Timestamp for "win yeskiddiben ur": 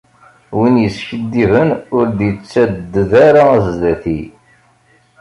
0.57-2.05